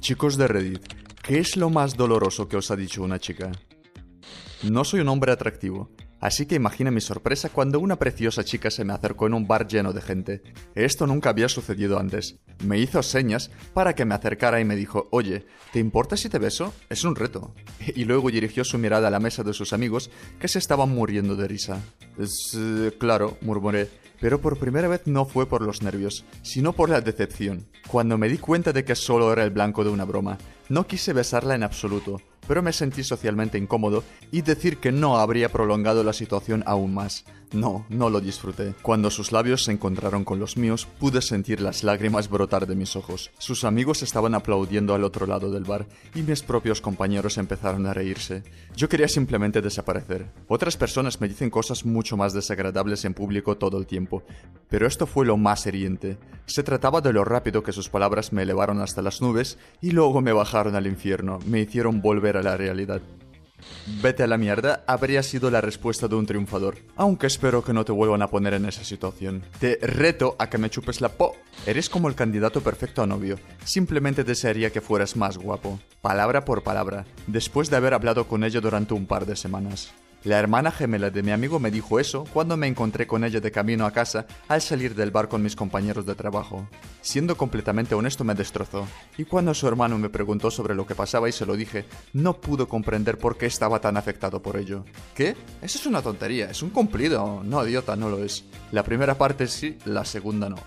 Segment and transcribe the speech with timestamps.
[0.00, 0.82] Chicos de Reddit,
[1.22, 3.52] ¿qué es lo más doloroso que os ha dicho una chica?
[4.62, 5.90] No soy un hombre atractivo,
[6.20, 9.66] así que imagina mi sorpresa cuando una preciosa chica se me acercó en un bar
[9.66, 10.42] lleno de gente.
[10.74, 12.36] Esto nunca había sucedido antes.
[12.64, 16.38] Me hizo señas para que me acercara y me dijo, oye, ¿te importa si te
[16.38, 16.74] beso?
[16.88, 17.54] Es un reto.
[17.94, 21.36] Y luego dirigió su mirada a la mesa de sus amigos que se estaban muriendo
[21.36, 21.80] de risa.
[22.18, 23.88] Eh, claro, murmuré,
[24.20, 28.28] pero por primera vez no fue por los nervios, sino por la decepción, cuando me
[28.28, 30.38] di cuenta de que solo era el blanco de una broma.
[30.68, 35.50] No quise besarla en absoluto, pero me sentí socialmente incómodo y decir que no habría
[35.50, 37.24] prolongado la situación aún más.
[37.52, 38.74] No, no lo disfruté.
[38.80, 42.94] Cuando sus labios se encontraron con los míos, pude sentir las lágrimas brotar de mis
[42.94, 43.30] ojos.
[43.38, 47.92] Sus amigos estaban aplaudiendo al otro lado del bar y mis propios compañeros empezaron a
[47.92, 48.44] reírse.
[48.76, 50.30] Yo quería simplemente desaparecer.
[50.46, 54.22] Otras personas me dicen cosas mucho más desagradables en público todo el tiempo,
[54.68, 56.18] pero esto fue lo más heriente.
[56.46, 60.20] Se trataba de lo rápido que sus palabras me elevaron hasta las nubes y luego
[60.20, 63.00] me bajaron al infierno, me hicieron volver a la realidad.
[64.02, 66.78] Vete a la mierda habría sido la respuesta de un triunfador.
[66.96, 69.42] Aunque espero que no te vuelvan a poner en esa situación.
[69.58, 71.36] Te reto a que me chupes la po.
[71.66, 73.38] Eres como el candidato perfecto a novio.
[73.64, 75.80] Simplemente desearía que fueras más guapo.
[76.00, 77.04] Palabra por palabra.
[77.26, 79.92] Después de haber hablado con ella durante un par de semanas.
[80.22, 83.50] La hermana gemela de mi amigo me dijo eso cuando me encontré con ella de
[83.50, 86.68] camino a casa al salir del bar con mis compañeros de trabajo.
[87.00, 91.30] Siendo completamente honesto me destrozó, y cuando su hermano me preguntó sobre lo que pasaba
[91.30, 94.84] y se lo dije, no pudo comprender por qué estaba tan afectado por ello.
[95.14, 95.36] ¿Qué?
[95.62, 97.42] Eso es una tontería, es un cumplido.
[97.42, 98.44] No, idiota, no lo es.
[98.72, 100.58] La primera parte sí, la segunda no.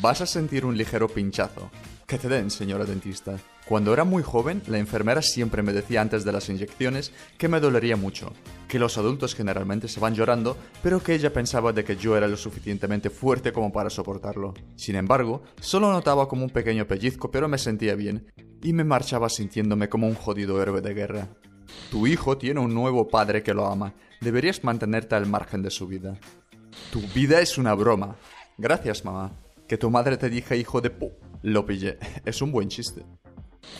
[0.00, 1.68] Vas a sentir un ligero pinchazo.
[2.06, 3.36] Que te den, señora dentista.
[3.66, 7.60] Cuando era muy joven, la enfermera siempre me decía antes de las inyecciones que me
[7.60, 8.30] dolería mucho,
[8.68, 12.28] que los adultos generalmente se van llorando, pero que ella pensaba de que yo era
[12.28, 14.52] lo suficientemente fuerte como para soportarlo.
[14.76, 18.30] Sin embargo, solo notaba como un pequeño pellizco, pero me sentía bien,
[18.62, 21.28] y me marchaba sintiéndome como un jodido héroe de guerra.
[21.90, 23.94] Tu hijo tiene un nuevo padre que lo ama.
[24.20, 26.18] Deberías mantenerte al margen de su vida.
[26.92, 28.16] Tu vida es una broma.
[28.58, 29.32] Gracias, mamá.
[29.66, 31.12] Que tu madre te dije hijo de pu.
[31.42, 31.98] Lo pillé.
[32.24, 33.02] Es un buen chiste.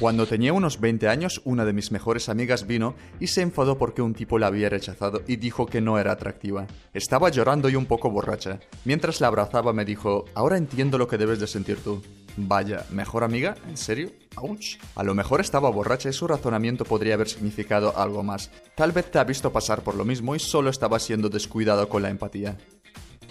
[0.00, 4.03] Cuando tenía unos 20 años, una de mis mejores amigas vino y se enfadó porque
[4.03, 6.67] un tipo la había rechazado y dijo que no era atractiva.
[6.93, 8.59] Estaba llorando y un poco borracha.
[8.84, 12.03] Mientras la abrazaba me dijo, ahora entiendo lo que debes de sentir tú.
[12.37, 13.55] Vaya, ¿mejor amiga?
[13.69, 14.11] ¿En serio?
[14.34, 14.78] ¡Auch!
[14.97, 18.50] A lo mejor estaba borracha y su razonamiento podría haber significado algo más.
[18.75, 22.03] Tal vez te ha visto pasar por lo mismo y solo estaba siendo descuidado con
[22.03, 22.59] la empatía.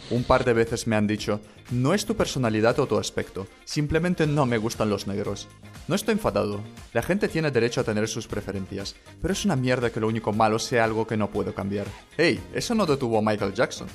[0.10, 4.28] Un par de veces me han dicho, no es tu personalidad o tu aspecto, simplemente
[4.28, 5.48] no me gustan los negros.
[5.86, 6.62] No estoy enfadado,
[6.94, 10.32] la gente tiene derecho a tener sus preferencias, pero es una mierda que lo único
[10.32, 11.88] malo sea algo que no puedo cambiar.
[12.18, 13.90] Hey, eso no detuvo a Michael Jackson.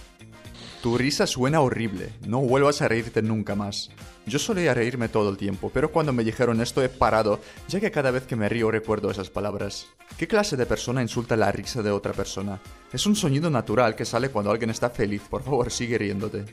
[0.82, 3.90] Tu risa suena horrible, no vuelvas a reírte nunca más.
[4.26, 7.90] Yo solía reírme todo el tiempo, pero cuando me dijeron esto he parado, ya que
[7.90, 9.86] cada vez que me río recuerdo esas palabras.
[10.18, 12.60] ¿Qué clase de persona insulta la risa de otra persona?
[12.92, 16.44] Es un sonido natural que sale cuando alguien está feliz, por favor sigue riéndote.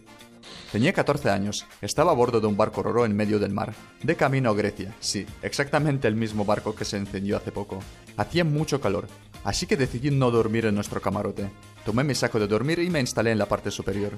[0.72, 3.74] Tenía 14 años, estaba a bordo de un barco roro en medio del mar,
[4.04, 7.80] de camino a Grecia, sí, exactamente el mismo barco que se encendió hace poco.
[8.18, 9.08] Hacía mucho calor,
[9.44, 11.50] así que decidí no dormir en nuestro camarote.
[11.86, 14.14] Tomé mi saco de dormir y me instalé en la parte superior.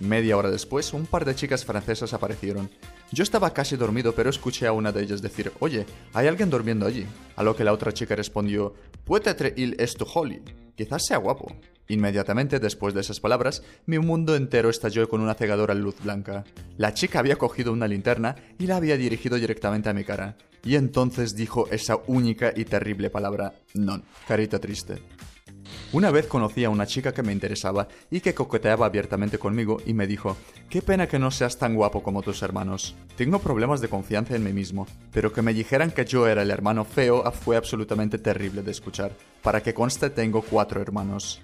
[0.00, 2.70] Media hora después, un par de chicas francesas aparecieron.
[3.12, 6.86] Yo estaba casi dormido, pero escuché a una de ellas decir, oye, hay alguien durmiendo
[6.86, 7.06] allí.
[7.36, 8.74] A lo que la otra chica respondió,
[9.04, 10.00] peut-être il est.
[10.74, 11.54] Quizás sea guapo.
[11.90, 16.44] Inmediatamente después de esas palabras, mi mundo entero estalló con una cegadora luz blanca.
[16.78, 20.36] La chica había cogido una linterna y la había dirigido directamente a mi cara.
[20.62, 25.02] Y entonces dijo esa única y terrible palabra, non, carita triste.
[25.92, 29.92] Una vez conocí a una chica que me interesaba y que coqueteaba abiertamente conmigo y
[29.92, 30.36] me dijo,
[30.68, 32.94] qué pena que no seas tan guapo como tus hermanos.
[33.16, 36.52] Tengo problemas de confianza en mí mismo, pero que me dijeran que yo era el
[36.52, 39.10] hermano feo fue absolutamente terrible de escuchar.
[39.42, 41.40] Para que conste tengo cuatro hermanos.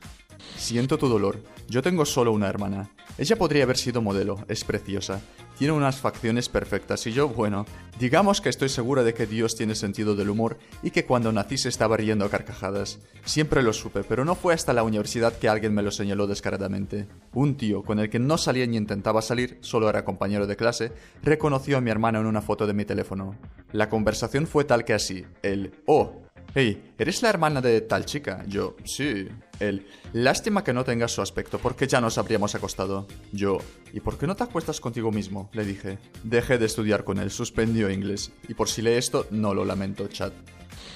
[0.57, 1.43] Siento tu dolor.
[1.69, 2.91] Yo tengo solo una hermana.
[3.19, 5.21] Ella podría haber sido modelo, es preciosa.
[5.59, 7.65] Tiene unas facciones perfectas y yo, bueno,
[7.99, 11.57] digamos que estoy segura de que Dios tiene sentido del humor y que cuando nací
[11.57, 12.99] se estaba riendo a carcajadas.
[13.25, 17.09] Siempre lo supe, pero no fue hasta la universidad que alguien me lo señaló descaradamente.
[17.33, 20.93] Un tío con el que no salía ni intentaba salir, solo era compañero de clase,
[21.23, 23.35] reconoció a mi hermana en una foto de mi teléfono.
[23.73, 26.26] La conversación fue tal que así, el, oh,
[26.59, 28.43] Hey, ¿eres la hermana de tal chica?
[28.49, 29.29] Yo, sí.
[29.61, 33.07] Él, lástima que no tengas su aspecto, porque ya nos habríamos acostado.
[33.31, 33.59] Yo,
[33.93, 35.51] ¿y por qué no te acuestas contigo mismo?
[35.53, 35.99] Le dije.
[36.23, 38.33] Dejé de estudiar con él, suspendió inglés.
[38.49, 40.33] Y por si lee esto, no lo lamento, chat.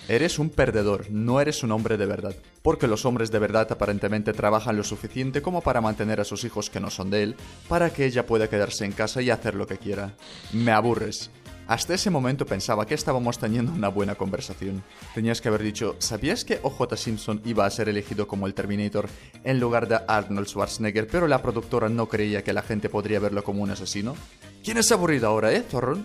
[0.09, 4.33] Eres un perdedor, no eres un hombre de verdad, porque los hombres de verdad aparentemente
[4.33, 7.37] trabajan lo suficiente como para mantener a sus hijos que no son de él,
[7.69, 10.17] para que ella pueda quedarse en casa y hacer lo que quiera.
[10.55, 11.31] Me aburres.
[11.71, 14.83] Hasta ese momento pensaba que estábamos teniendo una buena conversación.
[15.15, 19.09] Tenías que haber dicho, ¿sabías que OJ Simpson iba a ser elegido como el Terminator
[19.45, 23.45] en lugar de Arnold Schwarzenegger, pero la productora no creía que la gente podría verlo
[23.45, 24.17] como un asesino?
[24.65, 26.05] ¿Quién es aburrido ahora, eh, Thorron?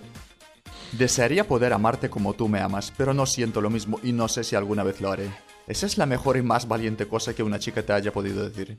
[0.91, 4.43] Desearía poder amarte como tú me amas, pero no siento lo mismo y no sé
[4.43, 5.31] si alguna vez lo haré.
[5.65, 8.77] Esa es la mejor y más valiente cosa que una chica te haya podido decir.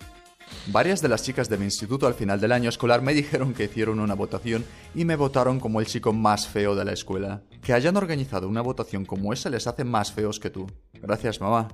[0.69, 3.65] Varias de las chicas de mi instituto al final del año escolar me dijeron que
[3.65, 4.65] hicieron una votación
[4.95, 7.43] y me votaron como el chico más feo de la escuela.
[7.63, 10.67] Que hayan organizado una votación como esa les hace más feos que tú.
[10.95, 11.69] Gracias, mamá.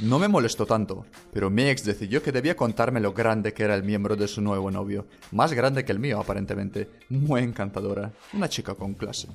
[0.00, 3.74] No me molestó tanto, pero mi ex decidió que debía contarme lo grande que era
[3.74, 5.06] el miembro de su nuevo novio.
[5.32, 6.88] Más grande que el mío, aparentemente.
[7.08, 8.12] Muy encantadora.
[8.32, 9.28] Una chica con clase.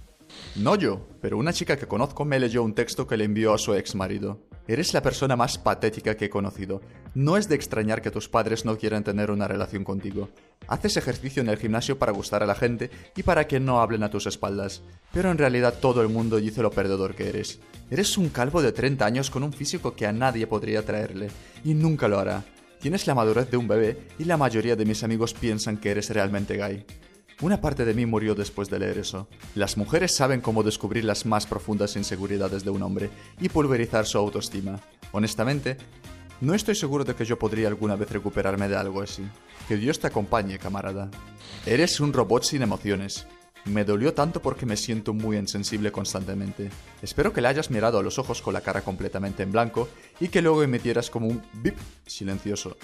[0.56, 3.58] No yo, pero una chica que conozco me leyó un texto que le envió a
[3.58, 4.40] su ex marido.
[4.68, 6.82] Eres la persona más patética que he conocido.
[7.16, 10.30] No es de extrañar que tus padres no quieran tener una relación contigo.
[10.68, 14.04] Haces ejercicio en el gimnasio para gustar a la gente y para que no hablen
[14.04, 14.82] a tus espaldas.
[15.12, 17.60] Pero en realidad todo el mundo dice lo perdedor que eres.
[17.92, 21.30] Eres un calvo de 30 años con un físico que a nadie podría traerle.
[21.66, 22.46] Y nunca lo hará.
[22.80, 26.10] Tienes la madurez de un bebé y la mayoría de mis amigos piensan que eres
[26.10, 26.86] realmente gay.
[27.42, 29.28] Una parte de mí murió después de leer eso.
[29.56, 33.10] Las mujeres saben cómo descubrir las más profundas inseguridades de un hombre
[33.42, 34.80] y pulverizar su autoestima.
[35.12, 35.78] Honestamente,
[36.42, 39.24] no estoy seguro de que yo podría alguna vez recuperarme de algo así.
[39.68, 41.10] Que Dios te acompañe, camarada.
[41.66, 43.28] Eres un robot sin emociones.
[43.66, 46.70] Me dolió tanto porque me siento muy insensible constantemente.
[47.02, 49.88] Espero que le hayas mirado a los ojos con la cara completamente en blanco
[50.20, 52.76] y que luego emitieras como un bip silencioso.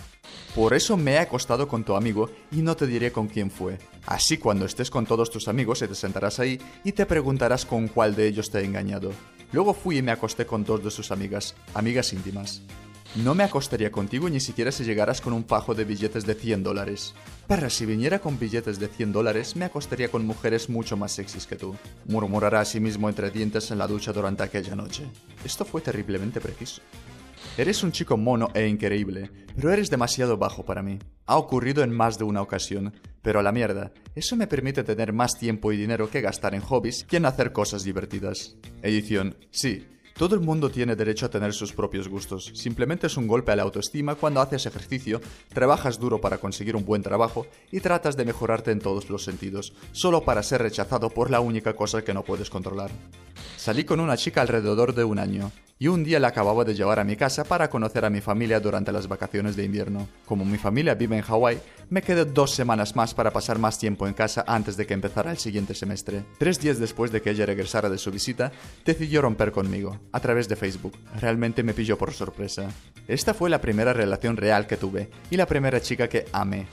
[0.56, 3.78] Por eso me he acostado con tu amigo y no te diré con quién fue.
[4.06, 8.16] Así cuando estés con todos tus amigos te sentarás ahí y te preguntarás con cuál
[8.16, 9.12] de ellos te he engañado.
[9.52, 12.62] Luego fui y me acosté con dos de sus amigas, amigas íntimas.
[13.16, 16.62] No me acostaría contigo ni siquiera si llegaras con un pajo de billetes de 100
[16.62, 17.16] dólares.
[17.48, 21.48] Perra, si viniera con billetes de 100 dólares, me acostaría con mujeres mucho más sexys
[21.48, 21.76] que tú.
[22.06, 25.08] Murmurará a sí mismo entre dientes en la ducha durante aquella noche.
[25.44, 26.84] Esto fue terriblemente preciso.
[27.58, 31.00] Eres un chico mono e increíble, pero eres demasiado bajo para mí.
[31.26, 35.14] Ha ocurrido en más de una ocasión, pero a la mierda, eso me permite tener
[35.14, 38.56] más tiempo y dinero que gastar en hobbies que en hacer cosas divertidas.
[38.84, 39.88] Edición, sí,
[40.20, 42.52] todo el mundo tiene derecho a tener sus propios gustos.
[42.54, 45.22] Simplemente es un golpe a la autoestima cuando haces ejercicio,
[45.54, 49.72] trabajas duro para conseguir un buen trabajo y tratas de mejorarte en todos los sentidos,
[49.94, 52.92] solo para ser rechazado por la única cosa que no puedes controlar.
[53.58, 55.52] Salí con una chica alrededor de un año,
[55.82, 58.60] y un día la acababa de llevar a mi casa para conocer a mi familia
[58.60, 60.10] durante las vacaciones de invierno.
[60.26, 61.60] Como mi familia vive en Hawái,
[61.90, 65.32] me quedé dos semanas más para pasar más tiempo en casa antes de que empezara
[65.32, 66.26] el siguiente semestre.
[66.38, 68.52] Tres días después de que ella regresara de su visita,
[68.84, 70.98] decidió romper conmigo, a través de Facebook.
[71.20, 72.70] Realmente me pilló por sorpresa.
[73.08, 76.68] Esta fue la primera relación real que tuve, y la primera chica que amé.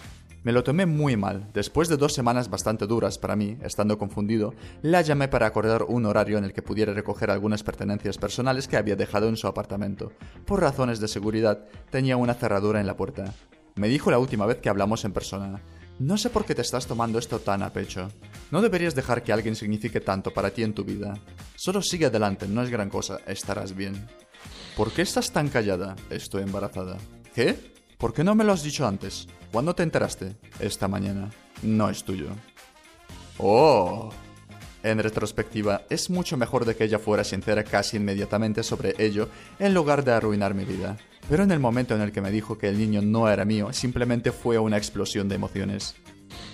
[0.46, 1.50] Me lo tomé muy mal.
[1.54, 6.06] Después de dos semanas bastante duras para mí, estando confundido, la llamé para acordar un
[6.06, 10.12] horario en el que pudiera recoger algunas pertenencias personales que había dejado en su apartamento.
[10.44, 13.34] Por razones de seguridad, tenía una cerradura en la puerta.
[13.74, 15.60] Me dijo la última vez que hablamos en persona.
[15.98, 18.08] No sé por qué te estás tomando esto tan a pecho.
[18.52, 21.14] No deberías dejar que alguien signifique tanto para ti en tu vida.
[21.56, 24.06] Solo sigue adelante, no es gran cosa, estarás bien.
[24.76, 25.96] ¿Por qué estás tan callada?
[26.08, 26.98] Estoy embarazada.
[27.34, 27.74] ¿Qué?
[27.98, 29.26] ¿Por qué no me lo has dicho antes?
[29.50, 30.36] ¿Cuándo te enteraste?
[30.60, 31.30] Esta mañana.
[31.62, 32.28] No es tuyo.
[33.38, 34.10] Oh.
[34.82, 39.72] En retrospectiva, es mucho mejor de que ella fuera sincera casi inmediatamente sobre ello en
[39.72, 40.98] lugar de arruinar mi vida.
[41.28, 43.72] Pero en el momento en el que me dijo que el niño no era mío,
[43.72, 45.96] simplemente fue una explosión de emociones.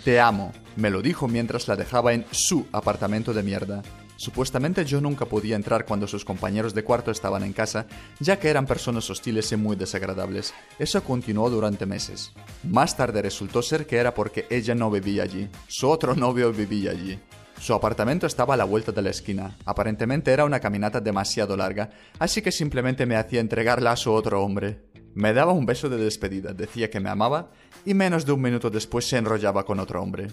[0.05, 3.83] Te amo, me lo dijo mientras la dejaba en su apartamento de mierda.
[4.17, 7.87] Supuestamente yo nunca podía entrar cuando sus compañeros de cuarto estaban en casa,
[8.21, 10.55] ya que eran personas hostiles y muy desagradables.
[10.79, 12.33] Eso continuó durante meses.
[12.63, 15.49] Más tarde resultó ser que era porque ella no vivía allí.
[15.69, 17.19] Su otro novio vivía allí.
[17.63, 19.57] Su apartamento estaba a la vuelta de la esquina.
[19.65, 24.43] Aparentemente era una caminata demasiado larga, así que simplemente me hacía entregarla a su otro
[24.43, 24.83] hombre.
[25.15, 27.51] Me daba un beso de despedida, decía que me amaba,
[27.85, 30.29] y menos de un minuto después se enrollaba con otro hombre.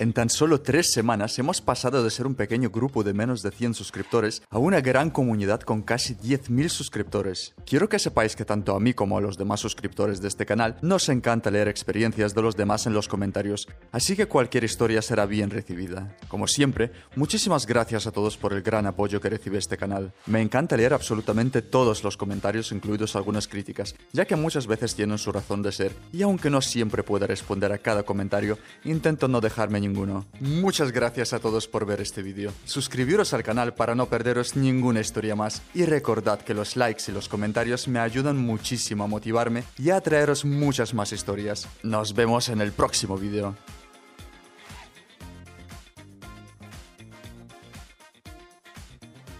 [0.00, 3.50] En tan solo tres semanas hemos pasado de ser un pequeño grupo de menos de
[3.50, 7.52] 100 suscriptores a una gran comunidad con casi 10.000 suscriptores.
[7.66, 10.76] Quiero que sepáis que tanto a mí como a los demás suscriptores de este canal
[10.82, 15.26] nos encanta leer experiencias de los demás en los comentarios, así que cualquier historia será
[15.26, 16.16] bien recibida.
[16.28, 20.12] Como siempre, muchísimas gracias a todos por el gran apoyo que recibe este canal.
[20.26, 25.18] Me encanta leer absolutamente todos los comentarios, incluidos algunas críticas, ya que muchas veces tienen
[25.18, 29.40] su razón de ser, y aunque no siempre pueda responder a cada comentario, intento no
[29.40, 30.26] dejarme ninguno.
[30.40, 32.52] Muchas gracias a todos por ver este vídeo.
[32.64, 37.12] Suscribiros al canal para no perderos ninguna historia más y recordad que los likes y
[37.12, 41.68] los comentarios me ayudan muchísimo a motivarme y a traeros muchas más historias.
[41.82, 43.54] Nos vemos en el próximo vídeo.